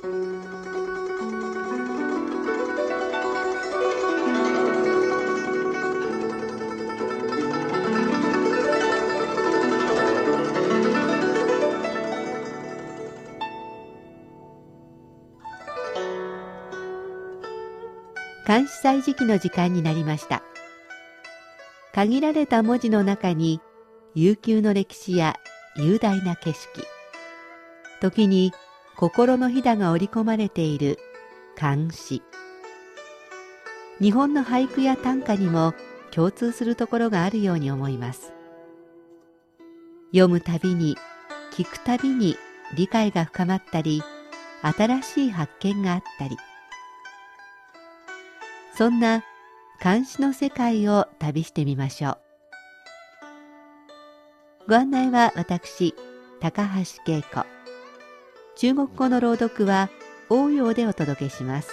[0.00, 0.32] 監
[18.66, 20.42] 視祭時期の時間になりました。
[21.94, 23.60] 限られた文字の中に
[24.14, 25.36] 悠久の歴史や
[25.76, 26.84] 雄大な景色。
[28.00, 28.52] 時に
[28.96, 30.98] 心のひだが織り込まれている
[31.56, 32.22] 漢詩。
[34.00, 35.74] 日本の俳句や短歌にも
[36.10, 38.32] 共通するところがあるように思います。
[40.10, 40.96] 読むたびに
[41.52, 42.36] 聞くたびに
[42.74, 44.02] 理解が深まったり
[44.62, 46.36] 新しい発見があったり。
[48.74, 49.22] そんな
[49.82, 52.18] 監視の世界を旅してみましょう。
[54.68, 55.94] ご案内は私
[56.40, 57.61] 高橋恵子。
[58.62, 59.90] 中国語の朗読は
[60.30, 61.72] 応用でお届けします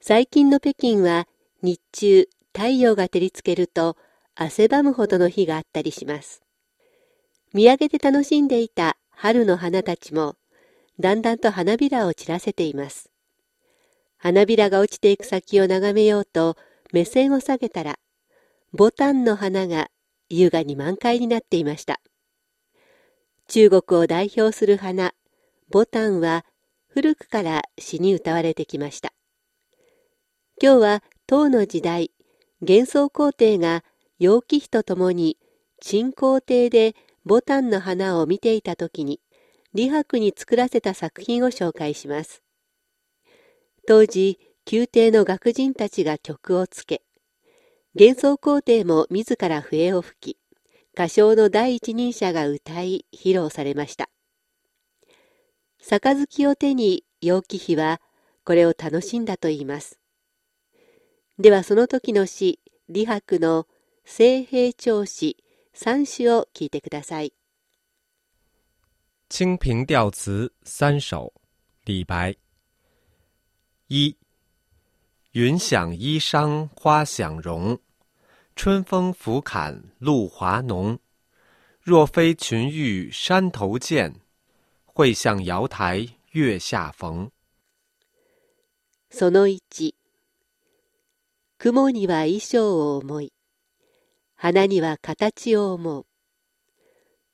[0.00, 1.28] 最近の北京は
[1.62, 3.96] 日中太陽が照りつけると
[4.34, 6.42] 汗ばむほどの日があったりします。
[7.56, 10.36] 見上げて楽しんでいた春の花たちも
[11.00, 13.10] だんだんと花びらを散らせています。
[14.18, 16.56] 花びらが落ちていく先を眺めようと
[16.92, 17.98] 目線を下げたら
[18.72, 19.88] ボタンの花が
[20.28, 22.00] 優雅に満開になっていました。
[23.48, 25.12] 中国を代表する花、
[25.70, 26.44] ボタンは
[26.88, 29.14] 古くから詩に歌われてきました。
[30.60, 32.10] 今日は唐の時代、
[32.60, 33.82] 幻想皇帝が
[34.18, 35.38] 楊貴妃と共に
[35.80, 36.94] 鎮皇帝で
[37.26, 39.20] ボタンの花を見ていた時に、
[39.76, 42.44] 李白に作らせた作品を紹介します。
[43.84, 44.38] 当時、
[44.70, 47.02] 宮廷の学人たちが曲をつけ、
[47.98, 50.38] 幻想皇帝も自ら笛を吹き、
[50.94, 54.08] 歌唱の第一人者が歌い披露されました。
[55.82, 58.00] 杯を手に楊貴妃は
[58.44, 59.98] これを楽しんだと言います。
[61.40, 63.66] ではその時の詩、李白の
[64.04, 65.36] 聖平調詩
[65.78, 67.34] 三首を聞いてください。
[69.28, 71.34] 清平调词三首，
[71.84, 72.34] 李白。
[73.88, 74.16] 一，
[75.32, 77.78] 云想衣裳花想容，
[78.56, 80.98] 春风拂槛露华浓。
[81.82, 84.22] 若非群玉山头见，
[84.86, 87.30] 会向瑶台月下逢。
[89.10, 89.94] その一。
[91.58, 93.30] 雲には衣装を思い、
[94.36, 96.06] 花には形を思う。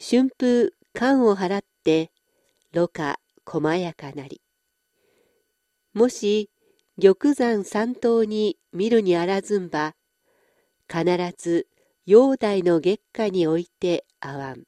[0.00, 2.10] 春風寒を払って、
[2.72, 4.42] ろ過細やかなり。
[5.94, 6.50] もし、
[7.00, 9.94] 玉山三頭に見るにあらずんば、
[10.88, 11.04] 必
[11.36, 11.68] ず
[12.06, 14.64] 煬帝の月下に置いてあわん。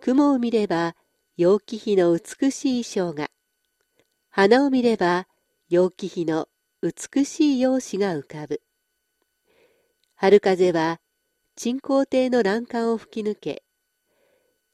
[0.00, 0.96] 雲を見れば、
[1.36, 3.28] 楊貴妃の美しい衣装が、
[4.30, 5.28] 花を見れば、
[5.68, 6.48] 楊貴妃の
[6.82, 8.60] 美しい容姿が浮かぶ。
[10.20, 10.98] 春風は
[11.54, 13.62] 鎮皇帝の欄干を吹き抜け、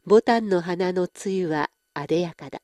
[0.07, 2.63] ボタンの花の露はあでやかだ。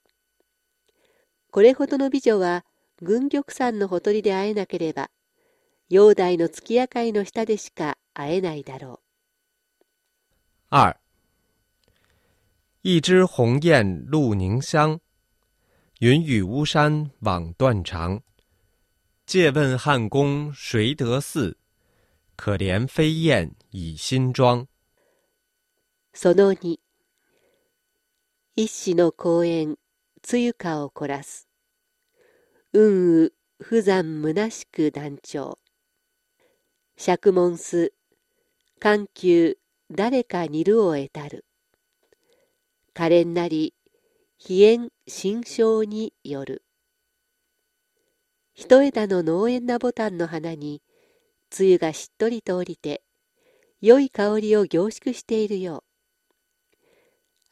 [1.51, 2.65] これほどの美女は
[3.03, 5.11] 軍玉山のほとりで会えなければ、
[5.91, 9.03] 煬帝の月夜会の下でしか会えないだろ
[10.71, 10.75] う。
[10.75, 10.97] 二、
[12.83, 15.01] 一枝红艳露凝香，
[16.01, 18.23] 云雨巫山枉断肠。
[19.27, 21.60] 借问汉宫谁得似？
[22.43, 24.67] 可怜飞燕倚新妆。
[26.15, 26.81] その二。
[28.57, 29.77] 一子の公園、
[30.27, 31.51] 梅雨花を凝らす。
[32.73, 35.59] 運雨、不山虚しく断腸。
[36.97, 37.93] 釈門す、
[38.79, 39.59] 緩急、
[39.91, 41.45] 誰か似るを得たる。
[42.95, 43.75] 可憐なり、
[44.39, 46.65] 飛燕心象による。
[48.55, 50.81] 一枝の農園なボタンの花に、
[51.59, 53.03] 梅雨がしっとりと降りて、
[53.81, 56.77] 良い香りを凝縮しているよう。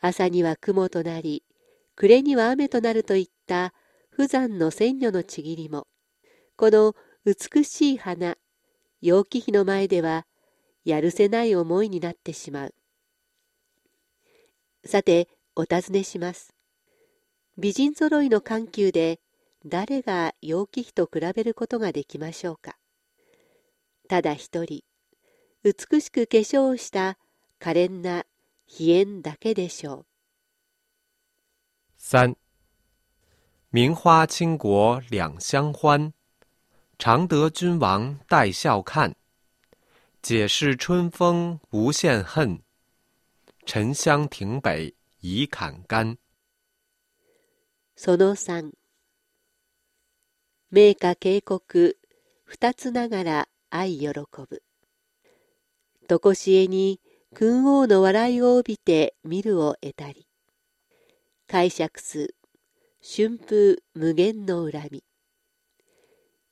[0.01, 1.43] 朝には雲となり、
[1.97, 3.75] 暮れには雨となるといった
[4.11, 5.87] 不山の千女のちぎりも、
[6.57, 8.37] この美しい花、
[9.01, 10.27] 陽気日の前では、
[10.85, 12.75] やるせない思いになってしまう。
[14.85, 16.55] さて、お尋ねします。
[17.57, 19.21] 美人揃いの緩急で、
[19.67, 22.79] 誰が楊貴妃と比べることができましょうか？
[24.09, 24.83] ただ一人
[25.63, 27.19] 美しく化粧をした
[27.59, 28.25] 可憐な
[28.67, 30.07] 飛燕だけでしょう
[31.99, 32.37] 三，
[33.71, 36.13] 名花倾国两相欢，
[36.99, 39.15] 常得君王带笑看。
[40.23, 42.63] 解释春风无限恨，
[43.67, 46.19] 沉香亭北已砍干。
[47.95, 48.73] その三。
[50.71, 51.97] 名家警告
[52.45, 54.63] 二つながら愛喜ぶ。
[56.09, 57.01] とこしえに
[57.35, 60.27] 君王の笑いを帯びて見るを得たり。
[61.47, 62.35] 解釈数、
[63.03, 65.05] 春風無限の恨み。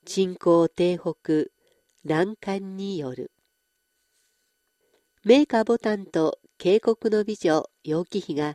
[0.05, 1.51] 鎮皇帝北、
[2.05, 3.31] 乱漢による。
[5.25, 8.55] 名家ボタンと渓谷の美女、楊貴妃が、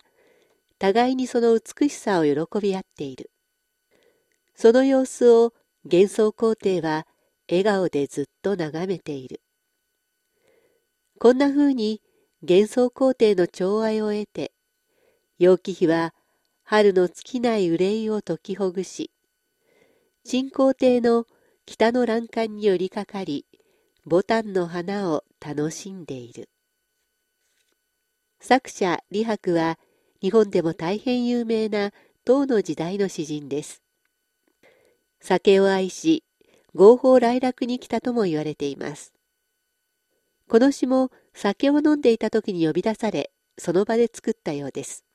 [0.80, 3.31] 互いにその美しさを喜び合っている。
[4.56, 5.54] その様子を
[5.84, 7.08] 幻想皇帝は
[7.51, 9.42] 笑顔でずっと眺めている。
[11.19, 12.01] こんな風に
[12.42, 14.53] 幻想皇帝の寵愛を得て、
[15.38, 16.13] 楊貴妃は
[16.63, 19.12] 春の尽きない憂いを解きほぐし、
[20.24, 21.25] 鎮皇帝の
[21.65, 23.45] 北の欄干に寄りかかり、
[24.06, 26.50] ボタンの花を楽しんでいる。
[28.39, 29.77] 作者李白は
[30.21, 31.92] 日本でも大変有名な
[32.24, 33.83] 唐の時代の詩人です。
[35.19, 36.24] 酒を愛し、
[36.73, 39.13] 合法来楽に来たとも言われています。
[40.47, 45.06] この詩も酒を飲んでいた時に呼び出され、その場で作ったようです。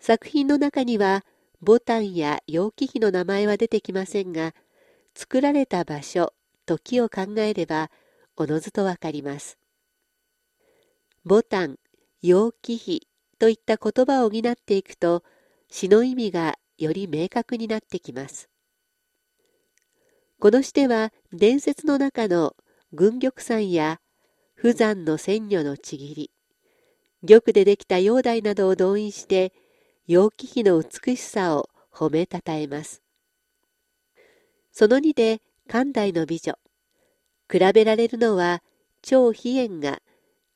[0.00, 1.24] 作品の中には、
[1.60, 4.54] ボタンや楊貴妃の名前は出てきませんが、
[5.14, 6.32] 作られた場所、
[6.66, 7.90] 時を考えれば、
[8.36, 9.58] おのずとわかります。
[11.24, 11.78] ボタン、
[12.20, 13.06] 陽気比
[13.38, 15.22] といった言葉を補っていくと、
[15.70, 18.51] 詩の意味がより明確になってきます。
[20.42, 22.56] この詩では、伝説の中の
[22.92, 24.00] 軍玉山や
[24.54, 26.30] 不山の仙女のちぎり、
[27.24, 29.52] 玉でできた煬台などを動員して、
[30.08, 33.04] 陽気比の美しさを褒めたたえます。
[34.72, 36.58] その2で、寛大の美女。
[37.48, 38.64] 比べられるのは、
[39.00, 40.02] 超飛燕が化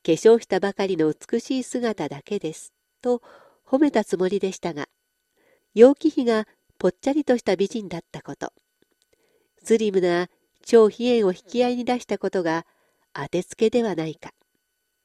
[0.03, 2.73] 粧したばかりの美しい姿だけです、
[3.03, 3.23] と
[3.65, 4.89] 褒めたつもりでしたが、
[5.75, 8.53] 楊貴妃がぽっちゃりとした美人だったこと、
[9.67, 10.29] スリムな
[10.65, 12.65] 張飛燕を引き合いに出したことが
[13.13, 14.33] 当てつけではないか。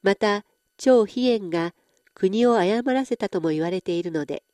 [0.04, 0.44] また、
[0.76, 1.74] 張飛燕が
[2.14, 4.44] 国を誤らせたとも言われているので、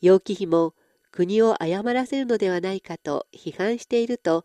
[0.00, 0.74] 楊貴妃も
[1.12, 4.44] 国を誤らせるのではないかと批判していると、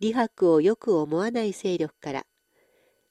[0.00, 2.26] 李白をよく思わない勢力から、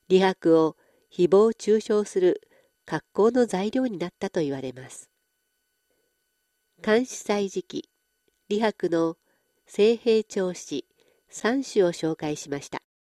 [0.10, 0.76] 李白を
[1.10, 2.42] 誹謗中傷する
[2.86, 5.10] 格好の材料になったと言われます。
[6.84, 7.90] 監視祭時期、
[8.50, 9.16] 李白の
[9.66, 10.86] 政平調子
[11.32, 12.87] 3種を紹介しました。